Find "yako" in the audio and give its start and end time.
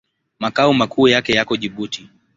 1.33-1.57